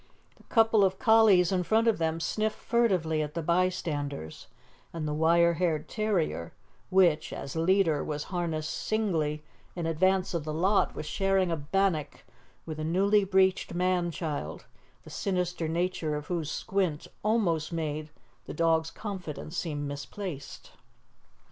The 0.37 0.43
couple 0.45 0.83
of 0.83 0.97
collies 0.97 1.51
in 1.51 1.61
front 1.61 1.87
of 1.87 1.99
them 1.99 2.19
sniffed 2.19 2.57
furtively 2.57 3.21
at 3.21 3.35
the 3.35 3.43
bystanders, 3.43 4.47
and 4.91 5.07
the 5.07 5.13
wire 5.13 5.53
haired 5.53 5.87
terrier, 5.87 6.53
which, 6.89 7.31
as 7.31 7.55
leader, 7.55 8.03
was 8.03 8.23
harnessed 8.33 8.71
singly 8.73 9.43
in 9.75 9.85
advance 9.85 10.33
of 10.33 10.43
the 10.43 10.55
lot, 10.55 10.95
was 10.95 11.05
sharing 11.05 11.51
a 11.51 11.55
bannock 11.55 12.23
with 12.65 12.79
a 12.79 12.83
newly 12.83 13.23
breeched 13.23 13.75
man 13.75 14.09
child, 14.09 14.65
the 15.03 15.11
sinister 15.11 15.67
nature 15.67 16.15
of 16.15 16.25
whose 16.29 16.49
squint 16.49 17.05
almost 17.21 17.71
made 17.71 18.09
the 18.45 18.55
dog's 18.55 18.89
confidence 18.89 19.55
seem 19.55 19.85
misplaced. 19.87 20.71